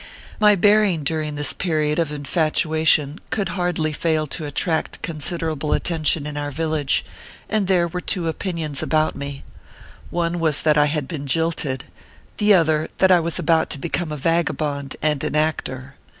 My 0.39 0.55
bearing 0.55 1.03
during 1.03 1.35
this 1.35 1.53
period 1.53 1.99
of 1.99 2.11
infatuation 2.11 3.19
could 3.29 3.49
hardly 3.49 3.93
fail 3.93 4.25
to 4.25 4.47
attract 4.47 5.03
considerable 5.03 5.73
attention 5.73 6.25
in 6.25 6.37
our 6.37 6.49
village, 6.49 7.05
and 7.47 7.67
there 7.67 7.87
were 7.87 8.01
two 8.01 8.27
opinions 8.27 8.81
about 8.81 9.15
me. 9.15 9.43
One 10.09 10.39
24 10.39 10.47
OKPHEUS 10.49 10.57
C. 10.57 10.63
KERR 10.63 10.63
PAPERS. 10.63 10.63
was 10.63 10.63
that 10.63 10.81
I 10.81 10.85
had 10.91 11.07
been 11.07 11.27
jilted; 11.27 11.83
the 12.37 12.53
other, 12.55 12.87
that 12.97 13.11
I 13.11 13.19
was 13.19 13.37
about 13.37 13.69
to 13.69 13.77
become 13.77 14.11
a 14.11 14.17
vagabond 14.17 14.95
and 15.03 15.23
an 15.23 15.35
actor. 15.35 15.93